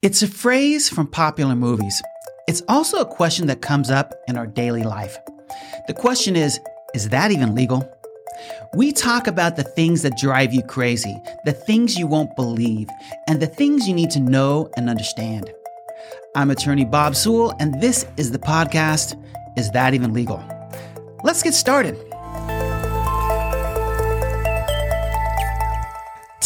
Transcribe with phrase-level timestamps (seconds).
[0.00, 2.00] It's a phrase from popular movies.
[2.46, 5.18] It's also a question that comes up in our daily life.
[5.88, 6.60] The question is
[6.94, 7.82] is that even legal?
[8.74, 12.88] We talk about the things that drive you crazy, the things you won't believe,
[13.26, 15.52] and the things you need to know and understand.
[16.36, 19.20] I'm attorney Bob Sewell, and this is the podcast
[19.58, 20.40] Is That Even Legal?
[21.24, 22.07] Let's get started.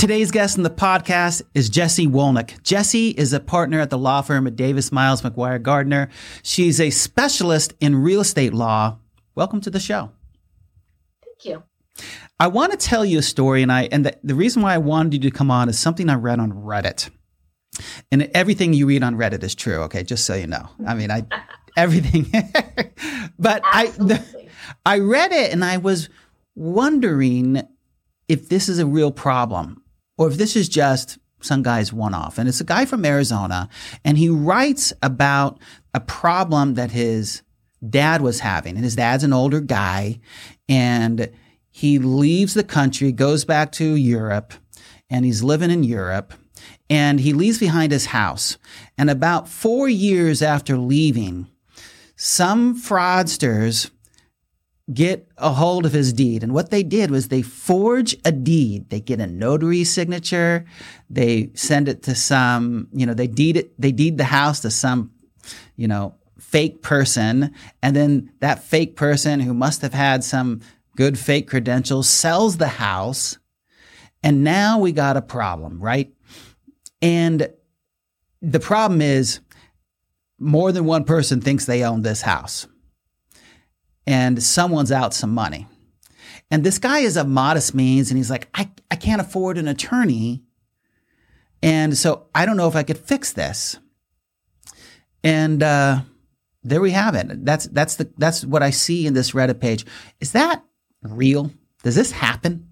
[0.02, 2.60] Today's guest in the podcast is Jessie Wolnick.
[2.64, 6.08] Jessie is a partner at the law firm at Davis Miles McGuire Gardner.
[6.42, 8.98] She's a specialist in real estate law.
[9.36, 10.10] Welcome to the show.
[11.24, 11.62] Thank you.
[12.40, 14.78] I want to tell you a story, and I and the, the reason why I
[14.78, 17.08] wanted you to come on is something I read on Reddit.
[18.10, 19.82] And everything you read on Reddit is true.
[19.82, 20.68] Okay, just so you know.
[20.84, 21.24] I mean, I
[21.76, 22.24] everything.
[23.38, 24.16] but Absolutely.
[24.16, 24.48] I the,
[24.84, 26.08] I read it and I was
[26.56, 27.62] wondering
[28.26, 29.81] if this is a real problem
[30.22, 32.38] or if this is just some guy's one off.
[32.38, 33.68] And it's a guy from Arizona,
[34.04, 35.58] and he writes about
[35.92, 37.42] a problem that his
[37.88, 38.76] dad was having.
[38.76, 40.20] And his dad's an older guy,
[40.68, 41.30] and
[41.70, 44.54] he leaves the country, goes back to Europe,
[45.10, 46.32] and he's living in Europe.
[46.88, 48.58] And he leaves behind his house.
[48.96, 51.48] And about four years after leaving,
[52.14, 53.90] some fraudsters
[54.92, 56.42] get a hold of his deed.
[56.42, 58.90] And what they did was they forge a deed.
[58.90, 60.64] They get a notary signature.
[61.08, 64.70] They send it to some, you know, they deed it, they deed the house to
[64.70, 65.12] some,
[65.76, 67.54] you know, fake person.
[67.82, 70.60] And then that fake person who must have had some
[70.96, 73.38] good fake credentials sells the house.
[74.22, 76.12] And now we got a problem, right?
[77.00, 77.48] And
[78.40, 79.40] the problem is
[80.38, 82.66] more than one person thinks they own this house
[84.06, 85.66] and someone's out some money.
[86.50, 89.68] And this guy is of modest means and he's like, I, I can't afford an
[89.68, 90.42] attorney.
[91.62, 93.78] And so I don't know if I could fix this.
[95.24, 96.00] And uh,
[96.62, 97.44] there we have it.
[97.44, 99.86] That's that's the that's what I see in this Reddit page.
[100.20, 100.62] Is that
[101.02, 101.52] real?
[101.82, 102.68] Does this happen?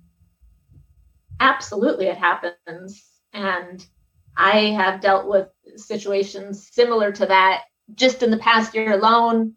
[1.39, 3.05] Absolutely, it happens.
[3.33, 3.85] And
[4.37, 7.63] I have dealt with situations similar to that
[7.95, 9.55] just in the past year alone.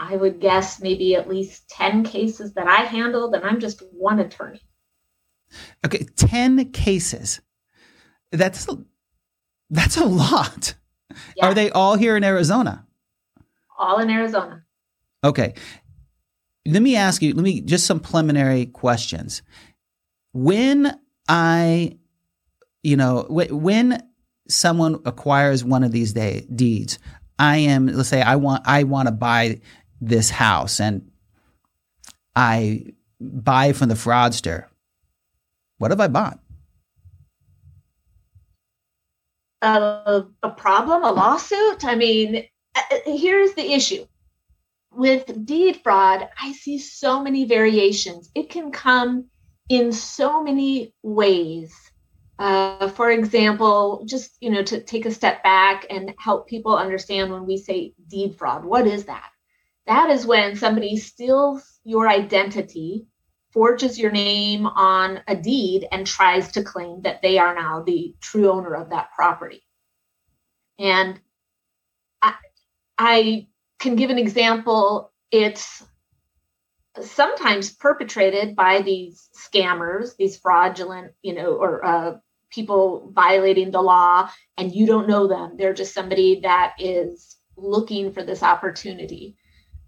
[0.00, 4.18] I would guess maybe at least 10 cases that I handled, and I'm just one
[4.18, 4.62] attorney.
[5.84, 7.42] Okay, 10 cases.
[8.32, 8.66] That's
[9.68, 10.74] that's a lot.
[11.36, 11.46] Yeah.
[11.46, 12.86] Are they all here in Arizona?
[13.78, 14.64] All in Arizona.
[15.22, 15.54] Okay.
[16.66, 19.42] Let me ask you, let me just some preliminary questions.
[20.32, 21.98] When I,
[22.82, 24.02] you know, when
[24.48, 26.98] someone acquires one of these day, deeds,
[27.38, 29.60] I am, let's say I want, I want to buy
[30.00, 31.10] this house and
[32.34, 34.66] I buy from the fraudster,
[35.78, 36.38] what have I bought?
[39.62, 41.84] Uh, a problem, a lawsuit?
[41.84, 42.44] I mean,
[42.74, 44.06] uh, uh, here's the issue.
[44.92, 48.30] With deed fraud, I see so many variations.
[48.34, 49.26] It can come
[49.68, 51.74] in so many ways.
[52.38, 57.30] Uh, for example, just you know, to take a step back and help people understand
[57.30, 59.30] when we say deed fraud, what is that?
[59.90, 63.08] That is when somebody steals your identity,
[63.52, 68.14] forges your name on a deed, and tries to claim that they are now the
[68.20, 69.66] true owner of that property.
[70.78, 71.18] And
[72.22, 72.34] I,
[72.98, 73.48] I
[73.80, 75.10] can give an example.
[75.32, 75.82] It's
[77.00, 82.16] sometimes perpetrated by these scammers, these fraudulent, you know, or uh,
[82.52, 85.56] people violating the law, and you don't know them.
[85.56, 89.36] They're just somebody that is looking for this opportunity.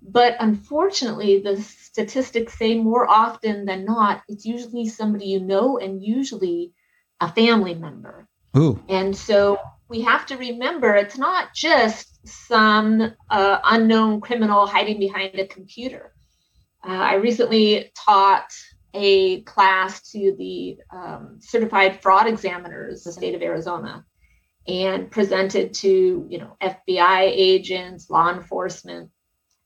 [0.04, 6.02] But unfortunately, the statistics say more often than not, it's usually somebody you know and
[6.02, 6.72] usually
[7.20, 8.26] a family member.
[8.56, 8.82] Ooh.
[8.88, 9.58] And so
[9.88, 16.12] we have to remember it's not just some uh, unknown criminal hiding behind a computer.
[16.86, 18.52] Uh, I recently taught
[18.94, 24.04] a class to the um, certified fraud examiners, the state of Arizona,
[24.66, 29.10] and presented to you know FBI agents, law enforcement,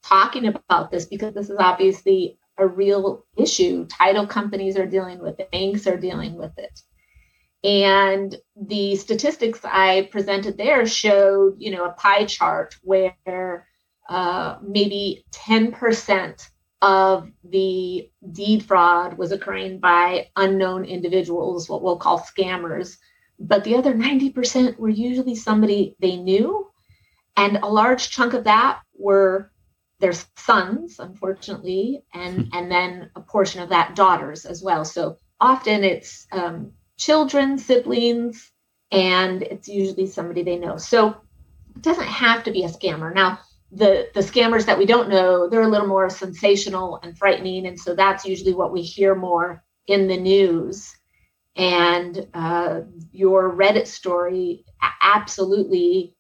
[0.08, 3.87] talking about this because this is obviously a real issue.
[3.87, 6.81] Title companies are dealing with it, banks are dealing with it.
[7.64, 13.67] And the statistics I presented there showed, you know, a pie chart where
[14.08, 16.49] uh, maybe 10%
[16.82, 22.99] of the deed fraud was occurring by unknown individuals, what we'll call scammers.
[23.38, 26.70] But the other 90% were usually somebody they knew.
[27.37, 29.50] And a large chunk of that were
[29.98, 32.48] their sons, unfortunately, and hmm.
[32.52, 34.84] and then a portion of that daughters as well.
[34.84, 38.50] So often it's um, children, siblings,
[38.90, 40.76] and it's usually somebody they know.
[40.76, 41.16] So
[41.75, 43.14] it doesn't have to be a scammer.
[43.14, 43.40] Now,
[43.72, 47.78] the the scammers that we don't know, they're a little more sensational and frightening, and
[47.78, 50.94] so that's usually what we hear more in the news.
[51.56, 52.82] And uh,
[53.12, 54.66] your Reddit story
[55.00, 56.14] absolutely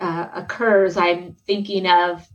[0.00, 0.96] uh, occurs.
[0.96, 2.26] I'm thinking of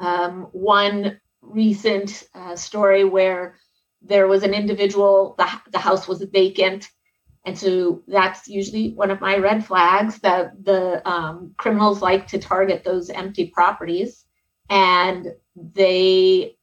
[0.00, 3.56] um, one recent uh, story where
[4.02, 6.88] there was an individual, the, the house was vacant.
[7.44, 12.38] And so that's usually one of my red flags that the um, criminals like to
[12.38, 14.24] target those empty properties.
[14.68, 16.56] And they,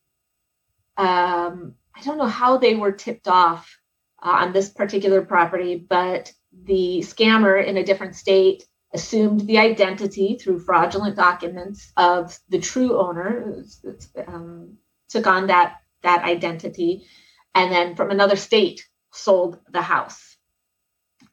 [0.98, 3.80] um, I don't know how they were tipped off
[4.22, 6.31] uh, on this particular property, but
[6.63, 8.63] the scammer in a different state
[8.94, 13.63] assumed the identity through fraudulent documents of the true owner,
[14.28, 14.78] um,
[15.10, 17.06] took on that that identity,
[17.56, 20.38] and then from another state sold the house.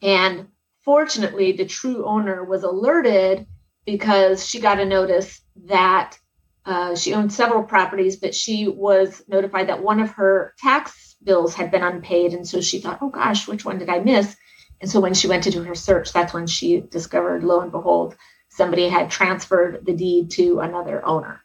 [0.03, 0.49] And
[0.85, 3.47] fortunately, the true owner was alerted
[3.85, 6.19] because she got a notice that
[6.67, 11.55] uh, she owned several properties, but she was notified that one of her tax bills
[11.55, 12.33] had been unpaid.
[12.33, 14.35] And so she thought, oh gosh, which one did I miss?
[14.81, 17.73] And so when she went to do her search, that's when she discovered, lo and
[17.73, 18.17] behold,
[18.49, 21.41] somebody had transferred the deed to another owner.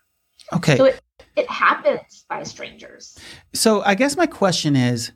[0.53, 0.77] Okay.
[0.77, 1.01] So it,
[1.35, 3.17] it happens by strangers.
[3.53, 5.11] So I guess my question is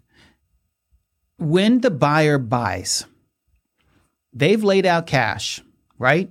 [1.38, 3.06] when the buyer buys,
[4.32, 5.62] they've laid out cash,
[5.98, 6.30] right?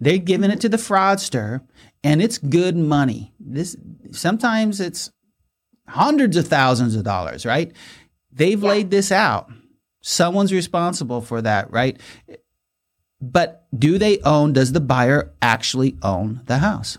[0.00, 0.60] They've given it mm-hmm.
[0.60, 1.60] to the fraudster
[2.02, 3.32] and it's good money.
[3.40, 3.76] This
[4.12, 5.10] sometimes it's
[5.88, 7.72] hundreds of thousands of dollars, right?
[8.32, 8.68] They've yeah.
[8.68, 9.50] laid this out.
[10.08, 12.00] Someone's responsible for that, right?
[13.20, 16.96] But do they own, does the buyer actually own the house?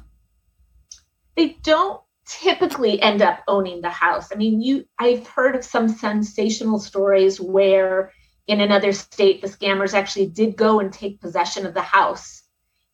[1.38, 4.28] They don't typically end up owning the house.
[4.34, 8.12] I mean, you I've heard of some sensational stories where
[8.48, 12.44] in another state the scammers actually did go and take possession of the house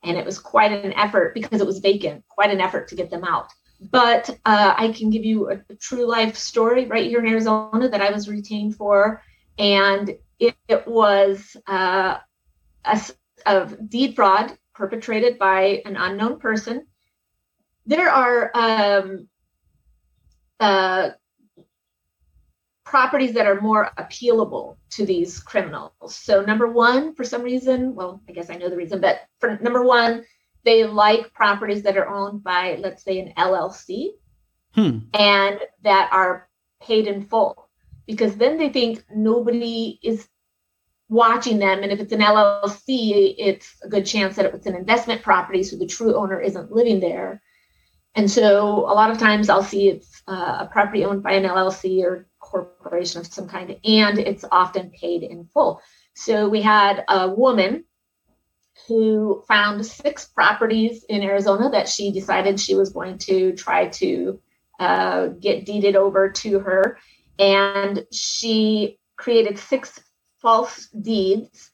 [0.03, 3.09] and it was quite an effort because it was vacant, quite an effort to get
[3.09, 3.51] them out.
[3.89, 7.89] But uh, I can give you a, a, true life story right here in Arizona
[7.89, 9.23] that I was retained for
[9.57, 12.17] and it, it was uh,
[12.85, 13.01] a,
[13.45, 16.85] a, deed fraud perpetrated by an unknown person.
[17.85, 19.27] There are um,
[20.59, 21.11] uh,
[22.83, 26.15] properties that are more appealable to these criminals.
[26.15, 29.57] So, number one, for some reason, well, I guess I know the reason, but for
[29.59, 30.25] number one,
[30.63, 34.11] they like properties that are owned by, let's say, an LLC
[34.73, 34.99] hmm.
[35.13, 36.47] and that are
[36.81, 37.62] paid in full
[38.07, 40.27] because then they think nobody is
[41.09, 41.83] watching them.
[41.83, 45.77] And if it's an LLC, it's a good chance that it's an investment property, so
[45.77, 47.41] the true owner isn't living there.
[48.15, 51.43] And so a lot of times I'll see it's uh, a property owned by an
[51.43, 55.81] LLC or corporation of some kind, and it's often paid in full.
[56.13, 57.85] So we had a woman
[58.87, 64.39] who found six properties in Arizona that she decided she was going to try to
[64.79, 66.97] uh, get deeded over to her
[67.39, 69.99] and she created six
[70.41, 71.71] false deeds.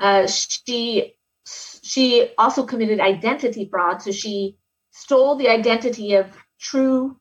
[0.00, 1.14] Uh, she
[1.46, 4.56] she also committed identity fraud, so she
[4.90, 6.26] stole the identity of
[6.58, 7.20] true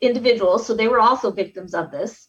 [0.00, 0.66] individuals.
[0.66, 2.28] So they were also victims of this.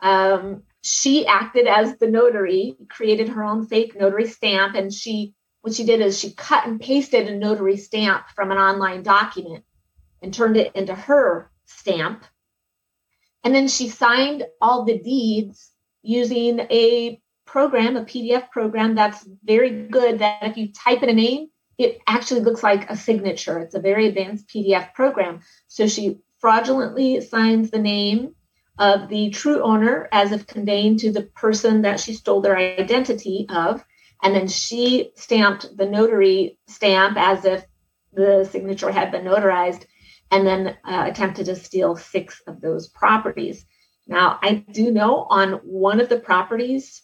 [0.00, 5.74] Um, she acted as the notary, created her own fake notary stamp, and she what
[5.74, 9.64] she did is she cut and pasted a notary stamp from an online document
[10.22, 12.24] and turned it into her stamp
[13.44, 15.70] and then she signed all the deeds
[16.02, 20.18] using a program, a PDF program that's very good.
[20.18, 23.58] That if you type in a name, it actually looks like a signature.
[23.58, 25.40] It's a very advanced PDF program.
[25.68, 28.34] So she fraudulently signs the name
[28.78, 33.46] of the true owner as if conveying to the person that she stole their identity
[33.48, 33.84] of.
[34.22, 37.64] And then she stamped the notary stamp as if
[38.12, 39.84] the signature had been notarized
[40.30, 43.64] and then uh, attempted to steal six of those properties.
[44.06, 47.02] Now, I do know on one of the properties,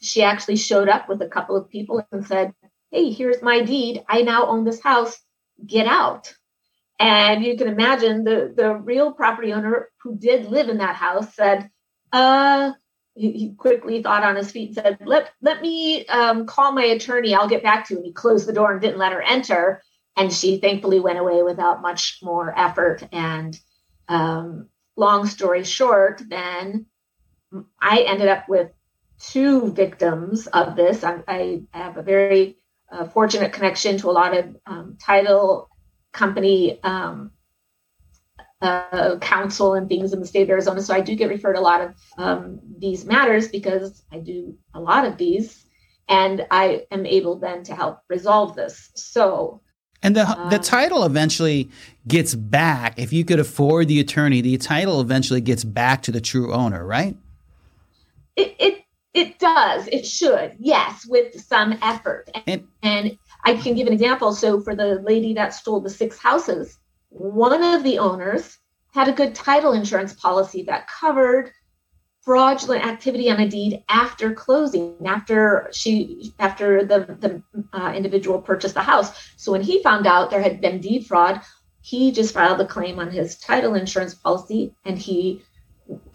[0.00, 2.52] she actually showed up with a couple of people and said,
[2.90, 4.04] Hey, here's my deed.
[4.08, 5.18] I now own this house.
[5.66, 6.32] Get out.
[6.98, 11.34] And you can imagine the, the real property owner who did live in that house
[11.34, 11.70] said,
[12.12, 12.72] uh,
[13.14, 17.34] he, quickly thought on his feet and said, let, let me um, call my attorney.
[17.34, 17.98] I'll get back to you.
[17.98, 19.82] And he closed the door and didn't let her enter
[20.16, 23.06] and she thankfully went away without much more effort.
[23.12, 23.58] And
[24.08, 26.86] um, long story short, then
[27.80, 28.70] I ended up with
[29.18, 31.04] two victims of this.
[31.04, 32.56] I, I have a very
[32.90, 35.68] uh, fortunate connection to a lot of um, title
[36.12, 37.30] company um,
[38.62, 40.80] uh, counsel and things in the state of Arizona.
[40.80, 44.80] So I do get referred a lot of um, these matters because I do a
[44.80, 45.64] lot of these.
[46.08, 48.90] and I am able then to help resolve this.
[48.94, 49.60] So
[50.06, 51.68] and the the um, title eventually
[52.06, 52.96] gets back.
[52.96, 56.86] If you could afford the attorney, the title eventually gets back to the true owner,
[56.86, 57.16] right?
[58.36, 58.84] It it,
[59.14, 59.88] it does.
[59.88, 60.54] It should.
[60.60, 62.30] Yes, with some effort.
[62.46, 64.32] And, and I can give an example.
[64.32, 68.58] So for the lady that stole the six houses, one of the owners
[68.94, 71.50] had a good title insurance policy that covered
[72.26, 77.42] fraudulent activity on a deed after closing, after she, after the the
[77.72, 79.30] uh, individual purchased the house.
[79.36, 81.40] So when he found out there had been deed fraud,
[81.82, 85.42] he just filed a claim on his title insurance policy, and he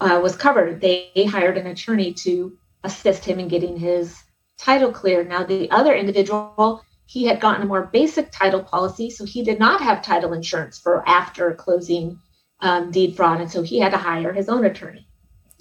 [0.00, 0.82] uh, was covered.
[0.82, 4.22] They hired an attorney to assist him in getting his
[4.58, 6.84] title clear Now the other individual.
[7.06, 10.78] He had gotten a more basic title policy, so he did not have title insurance
[10.78, 12.18] for after closing
[12.60, 15.06] um, deed fraud, and so he had to hire his own attorney.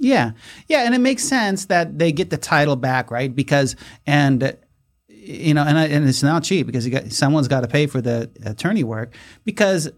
[0.01, 0.31] Yeah.
[0.67, 0.79] Yeah.
[0.83, 3.33] And it makes sense that they get the title back, right?
[3.33, 3.75] Because,
[4.07, 4.57] and,
[5.07, 8.29] you know, and, and it's not cheap because got, someone's got to pay for the
[8.43, 9.13] attorney work
[9.45, 9.91] because,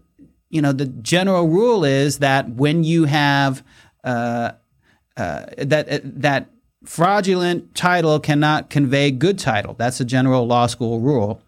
[0.50, 3.64] you know, the general rule is that when you have,
[4.04, 4.52] uh,
[5.16, 6.50] uh, that, that
[6.84, 9.74] fraudulent title cannot convey good title.
[9.78, 11.40] That's a general law school rule.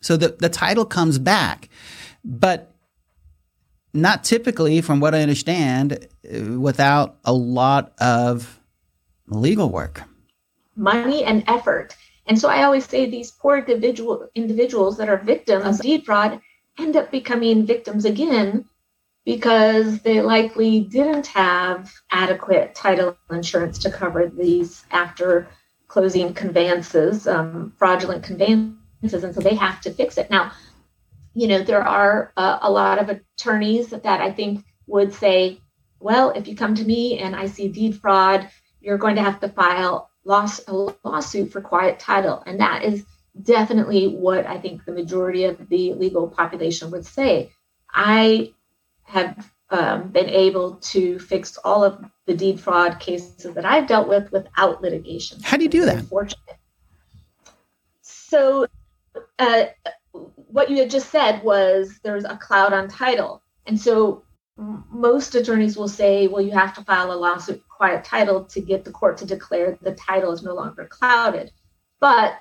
[0.00, 1.68] So the, the title comes back.
[2.24, 2.72] But
[3.92, 6.08] not typically, from what I understand,
[6.58, 8.60] without a lot of
[9.28, 10.02] legal work,
[10.76, 11.96] money, and effort.
[12.26, 16.40] And so I always say these poor individual individuals that are victims of deed fraud
[16.78, 18.66] end up becoming victims again
[19.24, 25.48] because they likely didn't have adequate title insurance to cover these after
[25.88, 30.30] closing conveyances, um, fraudulent conveyances, and so they have to fix it.
[30.30, 30.52] Now,
[31.36, 35.60] you know, there are uh, a lot of attorneys that I think would say,
[36.00, 38.48] well, if you come to me and I see deed fraud,
[38.80, 40.72] you're going to have to file loss, a
[41.04, 42.42] lawsuit for quiet title.
[42.46, 43.04] And that is
[43.42, 47.52] definitely what I think the majority of the legal population would say.
[47.92, 48.54] I
[49.02, 54.08] have um, been able to fix all of the deed fraud cases that I've dealt
[54.08, 55.40] with without litigation.
[55.42, 55.96] How do you do that?
[55.96, 56.56] Unfortunate.
[58.00, 58.66] So,
[59.38, 59.64] uh,
[60.48, 63.42] what you had just said was there's a cloud on title.
[63.66, 64.24] And so
[64.56, 68.84] most attorneys will say, well, you have to file a lawsuit quiet title to get
[68.84, 71.50] the court to declare the title is no longer clouded.
[72.00, 72.38] But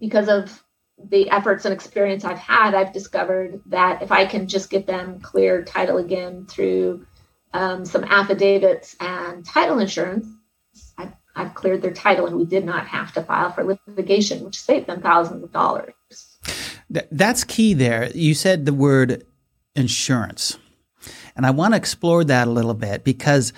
[0.00, 0.62] because of
[1.10, 5.20] the efforts and experience I've had, I've discovered that if I can just get them
[5.20, 7.06] clear title again through
[7.52, 10.26] um, some affidavits and title insurance,
[10.96, 14.60] I've, I've cleared their title and we did not have to file for litigation, which
[14.60, 15.92] saved them thousands of dollars.
[16.90, 18.10] That's key there.
[18.14, 19.24] You said the word
[19.74, 20.58] insurance.
[21.36, 23.52] And I want to explore that a little bit because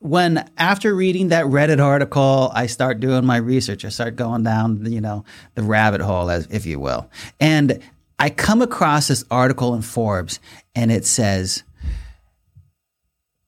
[0.00, 3.84] when after reading that Reddit article, I start doing my research.
[3.84, 7.08] I start going down, you know, the rabbit hole, as if you will.
[7.38, 7.80] And
[8.18, 10.40] I come across this article in Forbes
[10.74, 11.62] and it says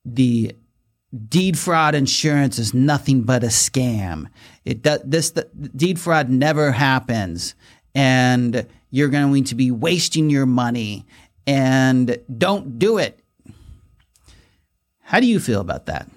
[0.05, 0.55] the
[1.27, 4.27] deed fraud insurance is nothing but a scam.
[4.63, 7.55] It does this the, deed fraud never happens
[7.95, 11.05] and you're going to be wasting your money
[11.45, 13.19] and don't do it.
[15.01, 16.07] How do you feel about that?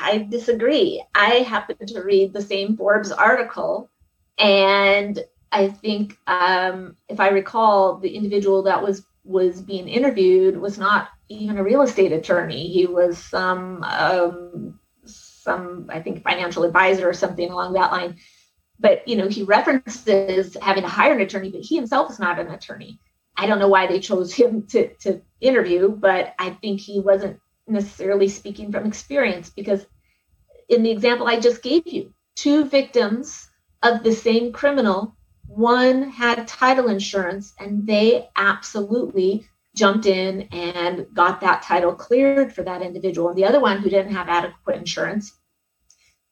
[0.00, 1.02] I disagree.
[1.14, 3.90] I happened to read the same Forbes article,
[4.38, 5.18] and
[5.50, 11.08] I think, um, if I recall, the individual that was was being interviewed was not
[11.28, 12.68] even a real estate attorney.
[12.68, 18.16] He was some um, some I think financial advisor or something along that line
[18.78, 22.38] but you know he references having to hire an attorney but he himself is not
[22.38, 23.00] an attorney.
[23.36, 27.38] I don't know why they chose him to, to interview but i think he wasn't
[27.66, 29.86] necessarily speaking from experience because
[30.68, 33.48] in the example i just gave you two victims
[33.82, 35.16] of the same criminal
[35.46, 42.62] one had title insurance and they absolutely jumped in and got that title cleared for
[42.62, 43.28] that individual.
[43.28, 45.32] And the other one who didn't have adequate insurance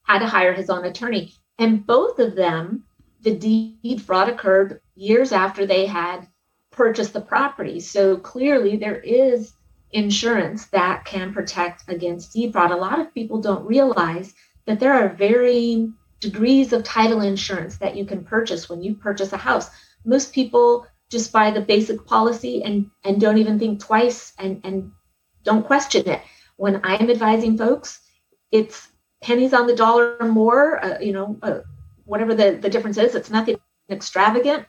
[0.02, 2.84] had to hire his own attorney and both of them,
[3.22, 6.28] the deed fraud occurred years after they had
[6.70, 7.80] purchased the property.
[7.80, 9.52] So clearly there is
[9.90, 12.70] insurance that can protect against deed fraud.
[12.70, 14.34] A lot of people don't realize
[14.66, 19.32] that there are varying degrees of title insurance that you can purchase when you purchase
[19.32, 19.70] a house.
[20.04, 24.92] Most people just buy the basic policy and, and don't even think twice and, and
[25.44, 26.20] don't question it.
[26.56, 28.00] When I'm advising folks,
[28.50, 28.88] it's
[29.26, 31.58] pennies on the dollar more, uh, you know, uh,
[32.04, 33.58] whatever the, the difference is, it's nothing
[33.90, 34.64] extravagant.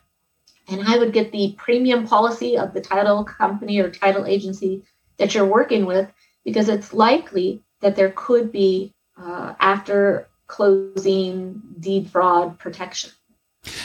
[0.66, 4.82] And I would get the premium policy of the title company or title agency
[5.16, 6.10] that you're working with
[6.44, 13.10] because it's likely that there could be, uh, after closing deed fraud protection.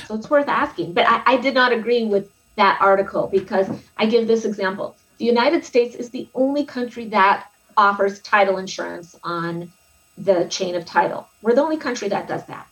[0.08, 0.94] So it's worth asking.
[0.94, 4.96] But I, I did not agree with that article because I give this example.
[5.20, 9.72] The United States is the only country that offers title insurance on
[10.18, 11.28] the chain of title.
[11.42, 12.68] We're the only country that does that.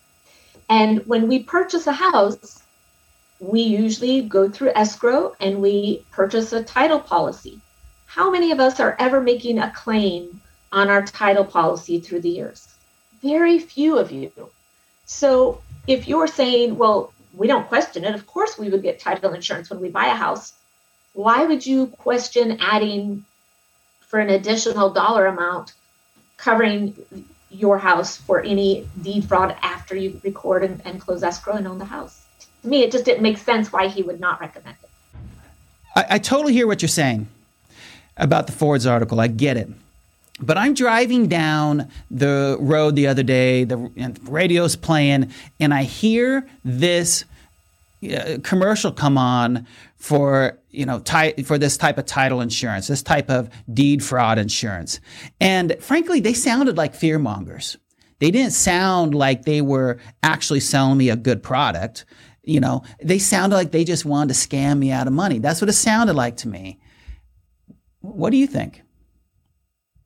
[0.69, 2.62] And when we purchase a house,
[3.39, 7.60] we usually go through escrow and we purchase a title policy.
[8.05, 12.29] How many of us are ever making a claim on our title policy through the
[12.29, 12.67] years?
[13.21, 14.31] Very few of you.
[15.05, 19.33] So if you're saying, well, we don't question it, of course we would get title
[19.33, 20.53] insurance when we buy a house.
[21.13, 23.25] Why would you question adding
[24.01, 25.74] for an additional dollar amount
[26.38, 26.95] covering
[27.51, 31.77] your house for any deed fraud after you record and, and close escrow and own
[31.77, 32.24] the house?
[32.62, 34.89] To me, it just didn't make sense why he would not recommend it.
[35.96, 37.27] I, I totally hear what you're saying
[38.17, 39.20] about the Forbes article.
[39.20, 39.70] I get it.
[40.39, 43.77] But I'm driving down the road the other day, the
[44.24, 47.25] radio's playing, and I hear this
[48.03, 53.03] uh, commercial come on for you know ty- for this type of title insurance, this
[53.03, 55.00] type of deed fraud insurance,
[55.39, 57.77] and frankly, they sounded like fear mongers.
[58.20, 62.05] They didn't sound like they were actually selling me a good product.
[62.43, 65.39] You know, they sounded like they just wanted to scam me out of money.
[65.39, 66.79] That's what it sounded like to me.
[68.01, 68.81] What do you think?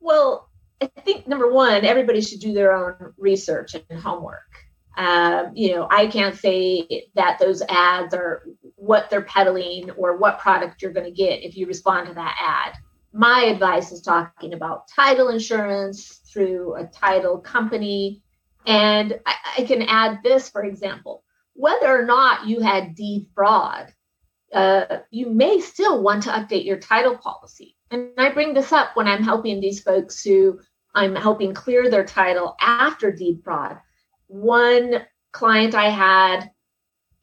[0.00, 0.50] Well,
[0.80, 4.65] I think number one, everybody should do their own research and homework.
[4.96, 8.44] Um, you know, I can't say that those ads are
[8.76, 12.36] what they're peddling or what product you're going to get if you respond to that
[12.40, 12.78] ad.
[13.12, 18.22] My advice is talking about title insurance through a title company.
[18.66, 21.22] And I, I can add this, for example,
[21.54, 23.92] whether or not you had deed fraud,
[24.52, 27.76] uh, you may still want to update your title policy.
[27.90, 30.60] And I bring this up when I'm helping these folks who
[30.94, 33.78] I'm helping clear their title after deed fraud.
[34.28, 36.50] One client I had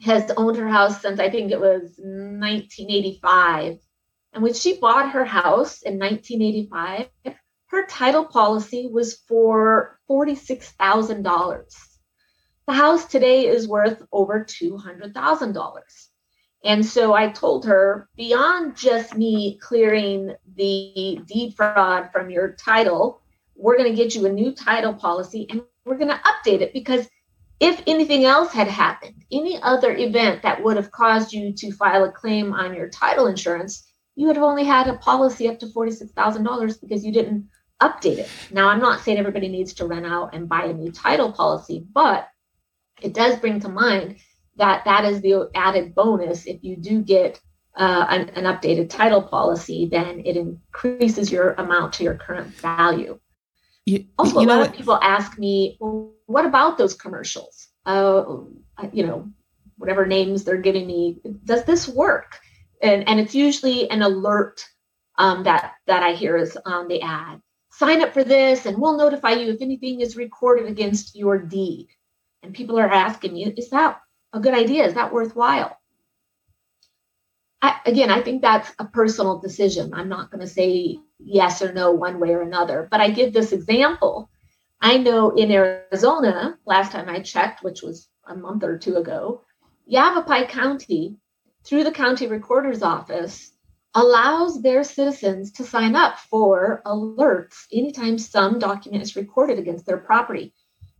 [0.01, 3.79] has owned her house since I think it was 1985.
[4.33, 7.09] And when she bought her house in 1985,
[7.67, 11.63] her title policy was for $46,000.
[12.67, 15.81] The house today is worth over $200,000.
[16.65, 23.21] And so I told her beyond just me clearing the deed fraud from your title,
[23.55, 26.73] we're going to get you a new title policy and we're going to update it
[26.73, 27.07] because
[27.59, 32.03] if anything else had happened, any other event that would have caused you to file
[32.03, 35.67] a claim on your title insurance, you would have only had a policy up to
[35.67, 37.47] $46,000 because you didn't
[37.81, 38.29] update it.
[38.51, 41.85] Now, I'm not saying everybody needs to run out and buy a new title policy,
[41.93, 42.27] but
[43.01, 44.17] it does bring to mind
[44.55, 47.39] that that is the added bonus if you do get
[47.75, 53.19] uh, an, an, updated title policy then it increases your amount to your current value
[53.85, 58.23] you, also you a lot of people ask me well, what about those commercials uh,
[58.91, 59.29] you know
[59.77, 62.39] whatever names they're giving me does this work
[62.81, 64.65] and and it's usually an alert
[65.17, 67.41] um, that that i hear is on the ad
[67.71, 71.87] sign up for this and we'll notify you if anything is recorded against your deed
[72.41, 73.99] and people are asking me is that
[74.33, 74.85] a good idea?
[74.85, 75.77] Is that worthwhile?
[77.61, 79.93] I, again, I think that's a personal decision.
[79.93, 83.33] I'm not going to say yes or no one way or another, but I give
[83.33, 84.29] this example.
[84.81, 89.43] I know in Arizona, last time I checked, which was a month or two ago,
[89.85, 91.17] Yavapai County,
[91.63, 93.51] through the county recorder's office,
[93.95, 99.97] allows their citizens to sign up for alerts anytime some document is recorded against their
[99.97, 100.53] property.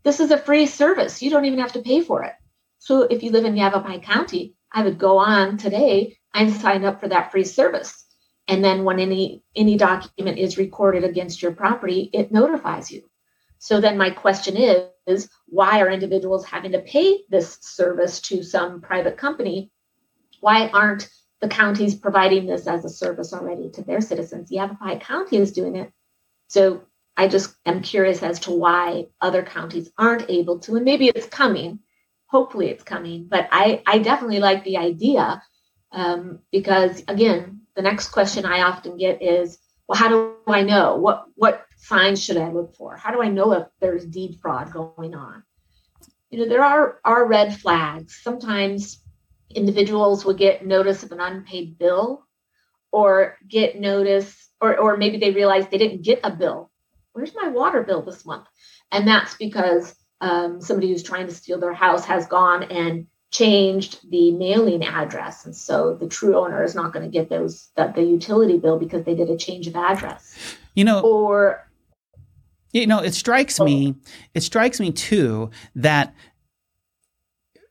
[0.04, 1.22] This is a free service.
[1.22, 2.34] You don't even have to pay for it.
[2.80, 7.00] So if you live in Yavapai County, I would go on today and sign up
[7.00, 8.03] for that free service.
[8.48, 13.04] And then when any any document is recorded against your property, it notifies you.
[13.60, 18.44] So then my question is, is why are individuals having to pay this service to
[18.44, 19.72] some private company?
[20.42, 24.52] Why aren't the counties providing this as a service already to their citizens?
[24.52, 25.92] Yavapai County is doing it.
[26.48, 26.84] So
[27.16, 31.28] I just am curious as to why other counties aren't able to, and maybe it's
[31.28, 31.80] coming
[32.34, 33.28] hopefully it's coming.
[33.30, 35.44] But I, I definitely like the idea
[35.92, 39.58] um, because again, the next question I often get is,
[39.88, 40.96] well, how do I know?
[40.96, 42.96] What what signs should I look for?
[42.96, 45.44] How do I know if there's deed fraud going on?
[46.30, 48.20] You know, there are are red flags.
[48.22, 49.04] Sometimes
[49.54, 52.26] individuals will get notice of an unpaid bill
[52.92, 56.72] or get notice or or maybe they realize they didn't get a bill.
[57.12, 58.48] Where's my water bill this month?
[58.92, 64.10] And that's because um, somebody who's trying to steal their house has gone and changed
[64.12, 67.92] the mailing address and so the true owner is not going to get those the,
[67.96, 71.68] the utility bill because they did a change of address you know or
[72.74, 73.96] You know, it strikes me,
[74.34, 76.16] it strikes me too that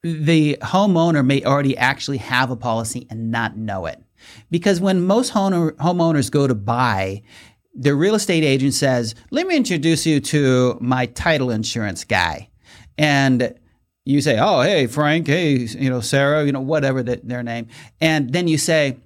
[0.05, 4.01] the homeowner may already actually have a policy and not know it.
[4.51, 7.22] Because when most homeowners go to buy,
[7.75, 12.48] the real estate agent says, Let me introduce you to my title insurance guy.
[12.96, 13.55] And
[14.05, 17.69] you say, Oh, hey, Frank, hey, you know, Sarah, you know, whatever the, their name.
[18.01, 18.99] And then you say,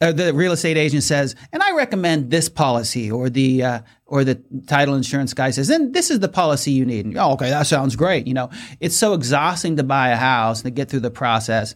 [0.00, 4.24] uh, the real estate agent says, and I recommend this policy, or the uh, or
[4.24, 4.34] the
[4.66, 7.06] title insurance guy says, and this is the policy you need.
[7.06, 8.26] And, oh, okay, that sounds great.
[8.26, 11.74] You know, it's so exhausting to buy a house and to get through the process.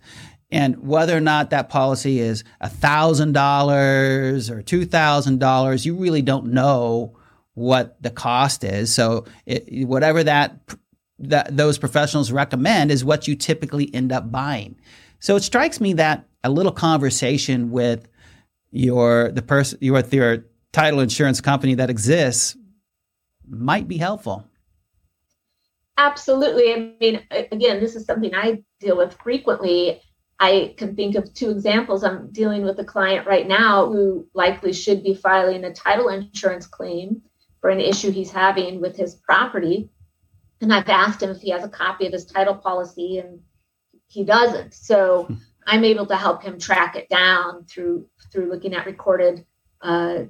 [0.53, 6.22] And whether or not that policy is thousand dollars or two thousand dollars, you really
[6.22, 7.16] don't know
[7.55, 8.92] what the cost is.
[8.94, 10.59] So it, whatever that
[11.20, 14.76] that those professionals recommend is what you typically end up buying.
[15.18, 18.09] So it strikes me that a little conversation with
[18.70, 22.56] your the person your title insurance company that exists
[23.48, 24.46] might be helpful.
[25.98, 26.72] Absolutely.
[26.72, 27.20] I mean,
[27.52, 30.00] again, this is something I deal with frequently.
[30.38, 32.02] I can think of two examples.
[32.02, 36.66] I'm dealing with a client right now who likely should be filing a title insurance
[36.66, 37.20] claim
[37.61, 39.90] for an issue he's having with his property.
[40.60, 43.40] And I've asked him if he has a copy of his title policy, and
[44.06, 44.74] he doesn't.
[44.74, 45.34] So hmm.
[45.66, 49.44] I'm able to help him track it down through through looking at recorded
[49.80, 50.24] uh,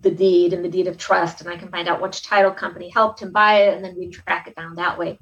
[0.00, 2.90] the deed and the deed of trust, and I can find out which title company
[2.90, 5.18] helped him buy it, and then we track it down that way.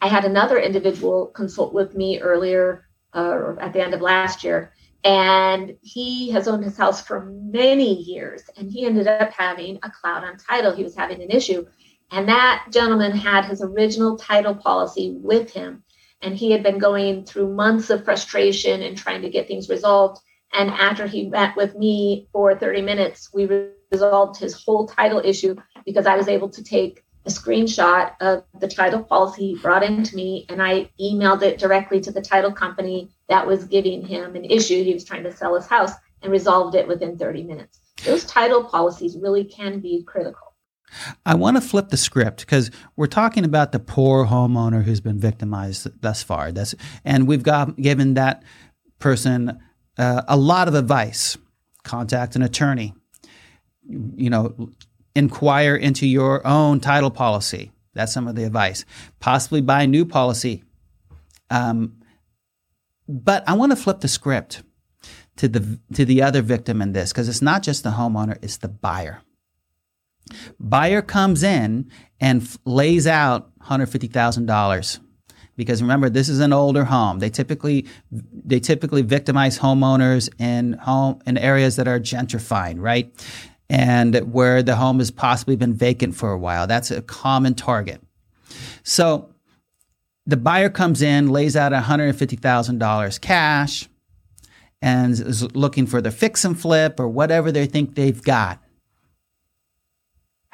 [0.00, 4.72] I had another individual consult with me earlier, uh, at the end of last year,
[5.04, 9.90] and he has owned his house for many years, and he ended up having a
[9.90, 10.74] cloud on title.
[10.74, 11.66] He was having an issue,
[12.10, 15.82] and that gentleman had his original title policy with him,
[16.22, 20.20] and he had been going through months of frustration and trying to get things resolved.
[20.52, 23.48] And after he met with me for 30 minutes, we
[23.90, 28.68] resolved his whole title issue because I was able to take a screenshot of the
[28.68, 33.10] title policy he brought into me and I emailed it directly to the title company
[33.28, 34.84] that was giving him an issue.
[34.84, 35.92] He was trying to sell his house
[36.22, 37.80] and resolved it within 30 minutes.
[38.04, 40.45] Those title policies really can be critical.
[41.24, 45.18] I want to flip the script because we're talking about the poor homeowner who's been
[45.18, 46.52] victimized thus far.
[46.52, 48.42] That's, and we've got given that
[48.98, 49.60] person
[49.98, 51.36] uh, a lot of advice.
[51.84, 52.94] Contact an attorney.
[53.88, 54.70] You know,
[55.14, 57.72] inquire into your own title policy.
[57.94, 58.84] That's some of the advice.
[59.20, 60.64] Possibly buy new policy.
[61.50, 62.02] Um,
[63.08, 64.62] but I want to flip the script
[65.36, 68.58] to the to the other victim in this because it's not just the homeowner; it's
[68.58, 69.22] the buyer.
[70.58, 75.00] Buyer comes in and f- lays out $150,000
[75.56, 77.18] because remember this is an older home.
[77.18, 83.12] They typically they typically victimize homeowners in home in areas that are gentrifying, right?
[83.68, 86.66] And where the home has possibly been vacant for a while.
[86.66, 88.00] That's a common target.
[88.84, 89.30] So
[90.26, 93.88] the buyer comes in, lays out $150,000 cash,
[94.82, 98.62] and is looking for the fix and flip or whatever they think they've got.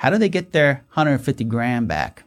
[0.02, 2.24] How do they get their 150 grand back?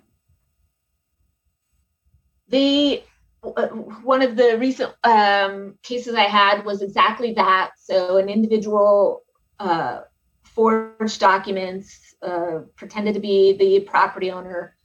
[2.47, 3.03] The
[3.43, 7.71] uh, one of the recent um, cases I had was exactly that.
[7.77, 9.25] So an individual
[9.59, 10.03] uh,
[10.43, 14.77] forged documents, uh, pretended to be the property owner,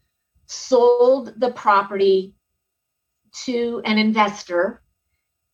[0.47, 2.35] sold the property
[3.45, 4.83] to an investor,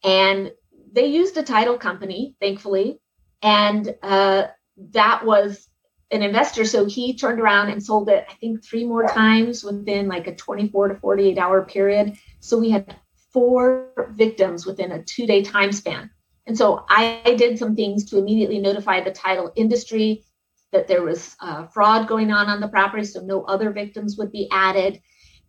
[0.03, 0.53] and
[0.90, 2.99] they used a title company, thankfully,
[3.42, 4.46] and uh,
[4.79, 5.68] that was
[6.11, 6.64] an investor.
[6.64, 10.35] So he turned around and sold it, I think, three more times within like a
[10.35, 12.16] 24 to 48 hour period.
[12.40, 12.97] So we had
[13.33, 16.11] four victims within a two day time span.
[16.47, 20.25] And so I did some things to immediately notify the title industry
[20.73, 24.31] that there was uh, fraud going on on the property, so no other victims would
[24.31, 25.01] be added.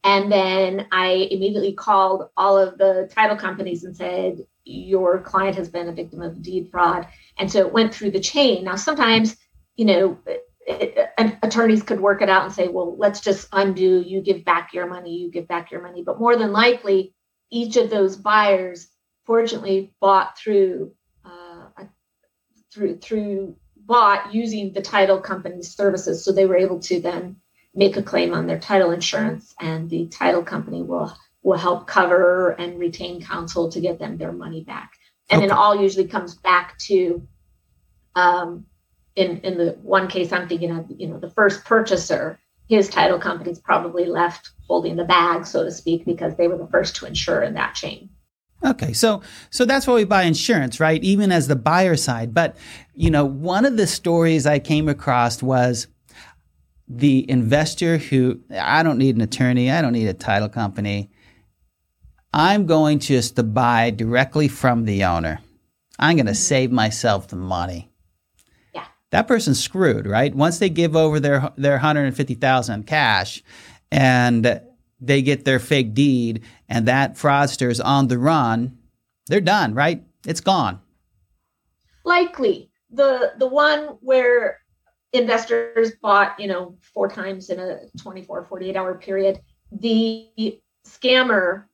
[0.04, 5.70] And then I immediately called all of the title companies and said, Your client has
[5.70, 7.08] been a victim of deed fraud.
[7.38, 8.64] And so it went through the chain.
[8.64, 9.36] Now, sometimes,
[9.76, 10.18] you know,
[10.68, 11.10] it,
[11.42, 14.86] attorneys could work it out and say, well, let's just undo, you give back your
[14.86, 16.04] money, you give back your money.
[16.04, 17.14] But more than likely,
[17.50, 18.88] each of those buyers,
[19.26, 20.92] fortunately, bought through
[21.24, 21.84] uh,
[22.74, 27.38] through through bought using the title company's services, so they were able to then
[27.74, 32.50] make a claim on their title insurance, and the title company will will help cover
[32.50, 34.92] and retain counsel to get them their money back.
[35.30, 35.46] And okay.
[35.46, 37.26] it all usually comes back to
[38.16, 38.66] um,
[39.18, 43.20] in in the one case I'm thinking of, you know, the first purchaser, his title
[43.20, 47.06] company's probably left holding the bag, so to speak, because they were the first to
[47.06, 48.10] insure in that chain.
[48.64, 51.04] Okay, so so that's why we buy insurance, right?
[51.04, 52.34] Even as the buyer side.
[52.34, 52.56] But
[52.94, 55.88] you know, one of the stories I came across was
[56.88, 61.10] the investor who I don't need an attorney, I don't need a title company.
[62.34, 65.40] I'm going to just to buy directly from the owner.
[65.98, 67.92] I'm going to save myself the money.
[69.12, 70.34] That person's screwed, right?
[70.36, 73.42] Once they give over their their 150,000 cash
[73.92, 74.62] and
[75.00, 78.78] they get their fake deed and that fraudster's on the run,
[79.28, 80.04] they're done, right?
[80.26, 80.82] It's gone.
[82.04, 82.70] Likely.
[82.90, 84.60] The the one where
[85.14, 89.40] investors bought, you know, four times in a 24, 48 hour period,
[89.72, 91.66] the scammer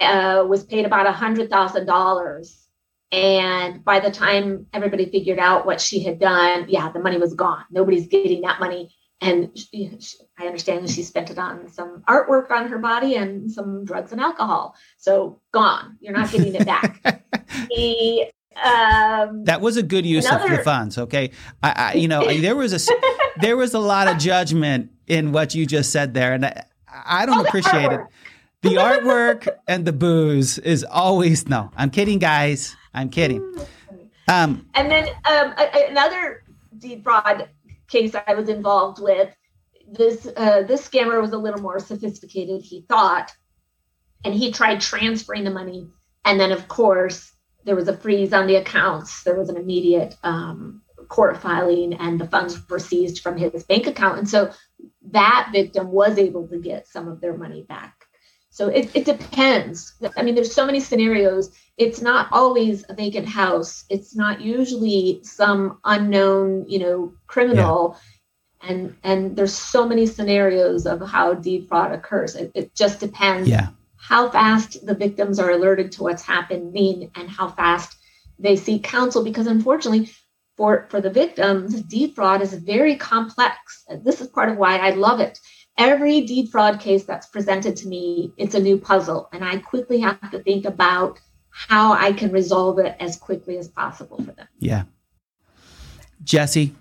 [0.00, 2.68] uh, was paid about a hundred thousand dollars.
[3.12, 7.34] And by the time everybody figured out what she had done, yeah, the money was
[7.34, 7.64] gone.
[7.70, 8.94] Nobody's getting that money.
[9.20, 13.50] And she, she, I understand she spent it on some artwork on her body and
[13.50, 14.74] some drugs and alcohol.
[14.96, 15.98] So gone.
[16.00, 17.02] You're not getting it back.
[17.68, 20.98] the um, that was a good use another, of the funds.
[20.98, 21.30] Okay,
[21.62, 22.92] I, I, you know there was a
[23.40, 27.26] there was a lot of judgment in what you just said there, and I, I
[27.26, 28.00] don't oh, appreciate it
[28.62, 31.70] the artwork and the booze is always no.
[31.76, 32.76] I'm kidding, guys.
[32.92, 33.40] I'm kidding.
[34.28, 35.54] Um, and then um,
[35.88, 36.44] another
[36.78, 37.48] deed fraud
[37.88, 39.34] case I was involved with.
[39.92, 42.62] This uh, this scammer was a little more sophisticated.
[42.62, 43.32] He thought,
[44.24, 45.88] and he tried transferring the money,
[46.24, 47.32] and then of course
[47.64, 49.24] there was a freeze on the accounts.
[49.24, 53.86] There was an immediate um, court filing, and the funds were seized from his bank
[53.86, 54.18] account.
[54.18, 54.52] And so
[55.10, 57.99] that victim was able to get some of their money back.
[58.50, 59.94] So it, it depends.
[60.16, 61.56] I mean, there's so many scenarios.
[61.78, 63.84] It's not always a vacant house.
[63.88, 67.96] It's not usually some unknown, you know, criminal.
[67.96, 68.68] Yeah.
[68.68, 72.34] And and there's so many scenarios of how deed fraud occurs.
[72.34, 73.68] It, it just depends yeah.
[73.96, 77.96] how fast the victims are alerted to what's happening and how fast
[78.38, 79.24] they seek counsel.
[79.24, 80.10] Because unfortunately,
[80.56, 83.84] for for the victims, deed fraud is very complex.
[84.02, 85.38] This is part of why I love it
[85.78, 89.28] every deed fraud case that's presented to me, it's a new puzzle.
[89.32, 93.68] And I quickly have to think about how I can resolve it as quickly as
[93.68, 94.46] possible for them.
[94.58, 94.84] Yeah.
[96.22, 96.74] Jesse,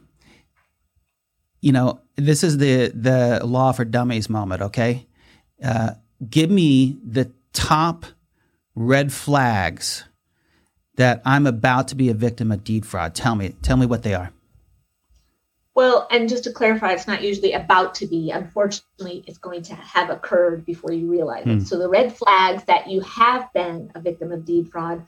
[1.61, 5.07] you know, this is the the law for dummies moment, okay?
[5.63, 5.91] Uh,
[6.29, 8.05] give me the top
[8.75, 10.05] red flags
[10.95, 13.15] that I'm about to be a victim of deed fraud.
[13.15, 14.31] Tell me, tell me what they are.
[15.79, 18.31] Well, and just to clarify, it's not usually about to be.
[18.31, 21.53] Unfortunately, it's going to have occurred before you realize it.
[21.53, 21.59] Hmm.
[21.61, 25.07] So the red flags that you have been a victim of deed fraud.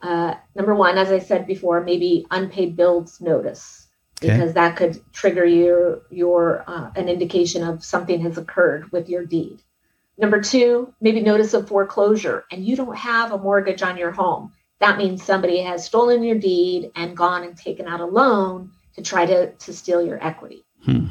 [0.00, 4.52] Uh, number one, as I said before, maybe unpaid bills notice because okay.
[4.52, 9.60] that could trigger your your uh, an indication of something has occurred with your deed.
[10.16, 14.54] Number two, maybe notice of foreclosure, and you don't have a mortgage on your home.
[14.78, 19.02] That means somebody has stolen your deed and gone and taken out a loan to
[19.02, 20.64] try to, to steal your equity.
[20.84, 21.06] Hmm.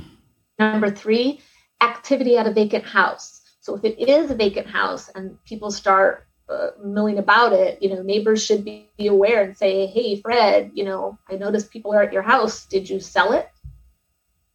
[0.59, 1.41] Number three,
[1.81, 3.41] activity at a vacant house.
[3.61, 7.89] So if it is a vacant house and people start uh, milling about it, you
[7.89, 11.93] know, neighbors should be, be aware and say, "Hey, Fred, you know, I noticed people
[11.93, 12.65] are at your house.
[12.65, 13.49] Did you sell it?"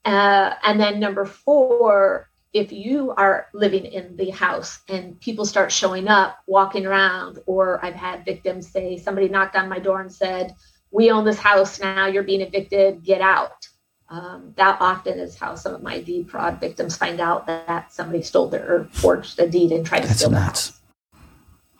[0.04, 5.70] Uh, and then number four, if you are living in the house and people start
[5.70, 10.12] showing up, walking around, or I've had victims say somebody knocked on my door and
[10.12, 10.54] said,
[10.90, 13.68] we own this house now, you're being evicted, get out.
[14.08, 18.22] Um, that often is how some of my deed fraud victims find out that somebody
[18.22, 20.80] stole their or forged a deed and tried to That's steal nuts.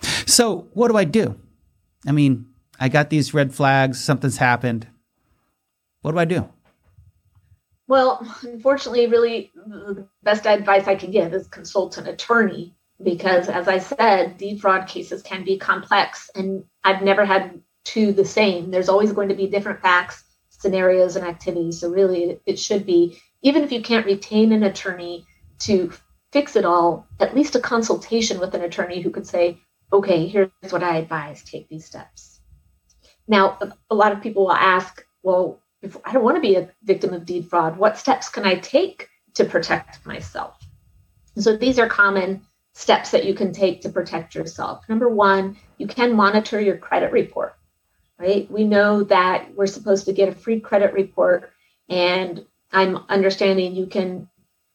[0.01, 0.25] the house.
[0.27, 1.39] So, what do I do?
[2.07, 2.47] I mean,
[2.79, 4.87] I got these red flags, something's happened.
[6.03, 6.49] What do I do?
[7.89, 13.67] Well, unfortunately, really, the best advice I can give is consult an attorney because, as
[13.67, 16.31] I said, deed fraud cases can be complex.
[16.37, 18.71] And I've never had to the same.
[18.71, 21.81] There's always going to be different facts, scenarios, and activities.
[21.81, 25.27] So, really, it, should be, even if you can't retain an attorney
[25.61, 25.93] to
[26.33, 29.59] fix it all, at least a consultation with an attorney who could say,
[29.93, 32.41] okay, here's what I advise, take these steps.
[33.27, 33.59] Now,
[33.91, 37.15] a lot of people will ask, well, if I don't want to be a victim
[37.15, 40.57] of deed fraud, what steps can I take to protect myself?
[41.39, 44.85] so these are common steps that you can take to protect yourself.
[44.89, 47.55] Number one, you can monitor your credit report
[48.21, 48.51] right?
[48.51, 51.53] We know that we're supposed to get a free credit report,
[51.89, 54.29] and I'm understanding you can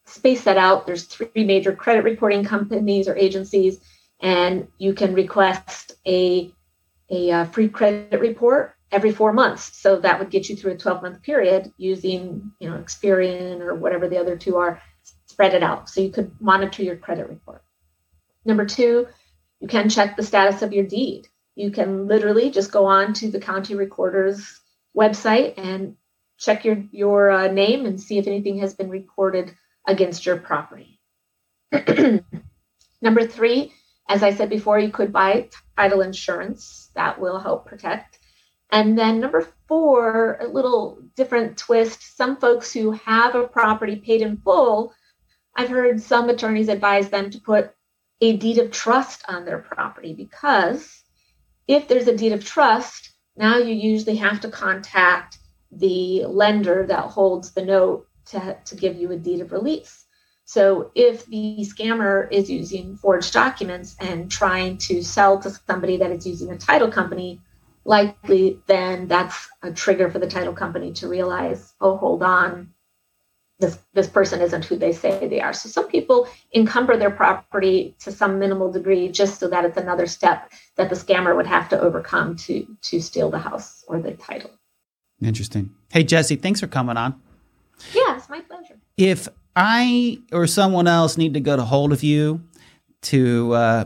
[0.04, 0.86] space that out.
[0.86, 3.78] There's three major credit reporting companies or agencies,
[4.20, 6.52] and you can request a
[7.08, 9.76] a uh, free credit report every four months.
[9.78, 13.76] So that would get you through a 12 month period using, you know, Experian or
[13.76, 14.82] whatever the other two are.
[15.26, 17.62] Spread it out so you could monitor your credit report.
[18.44, 19.06] Number two,
[19.60, 23.30] you can check the status of your deed you can literally just go on to
[23.30, 24.60] the county recorder's
[24.96, 25.96] website and
[26.38, 29.52] check your your uh, name and see if anything has been recorded
[29.88, 31.00] against your property.
[33.02, 33.72] Number three,
[34.08, 38.18] as I said before, you could buy title insurance that will help protect.
[38.70, 42.16] And then number four, a little different twist.
[42.16, 44.92] Some folks who have a property paid in full,
[45.54, 47.72] I've heard some attorneys advise them to put
[48.20, 51.04] a deed of trust on their property because
[51.66, 55.38] if there's a deed of trust, now you usually have to contact
[55.70, 60.04] the lender that holds the note to, to give you a deed of release.
[60.44, 66.12] So if the scammer is using forged documents and trying to sell to somebody that
[66.12, 67.40] is using a title company,
[67.84, 72.74] likely then that's a trigger for the title company to realize, oh, hold on,
[73.58, 75.52] this this person isn't who they say they are.
[75.52, 80.06] So some people encumber their property to some minimal degree just so that it's another
[80.06, 84.12] step that the scammer would have to overcome to to steal the house or the
[84.12, 84.50] title.
[85.22, 85.70] Interesting.
[85.90, 87.20] Hey Jesse, thanks for coming on.
[87.94, 88.76] Yeah, it's my pleasure.
[88.96, 92.42] If I or someone else need to get a hold of you
[93.02, 93.84] to uh,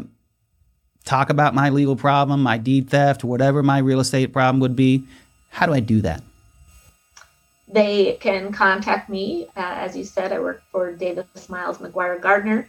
[1.04, 5.04] talk about my legal problem, my deed theft, whatever my real estate problem would be,
[5.50, 6.22] how do I do that?
[7.72, 9.46] They can contact me.
[9.56, 12.68] Uh, as you said, I work for Davis Miles McGuire Gardner.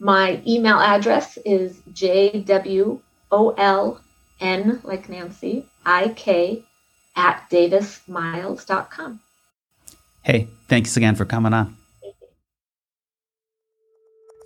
[0.00, 3.00] My email address is jwoln,
[4.84, 6.64] like Nancy, ik,
[7.16, 9.20] at davismiles.com.
[10.22, 11.76] Hey, thanks again for coming on.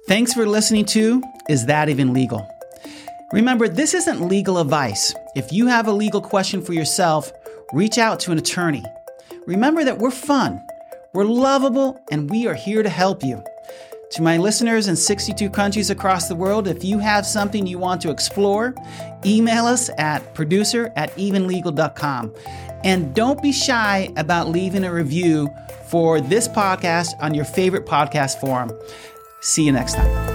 [0.09, 2.49] Thanks for listening to Is That Even Legal?
[3.33, 5.15] Remember, this isn't legal advice.
[5.37, 7.33] If you have a legal question for yourself,
[7.73, 8.85] reach out to an attorney.
[9.47, 10.65] Remember that we're fun,
[11.13, 13.43] we're lovable, and we are here to help you.
[14.13, 18.03] To my listeners in 62 countries across the world, if you have something you want
[18.03, 18.75] to explore,
[19.25, 22.35] email us at producer at evenlegal.com.
[22.85, 25.49] And don't be shy about leaving a review
[25.89, 28.73] for this podcast on your favorite podcast forum.
[29.41, 30.32] See you next time.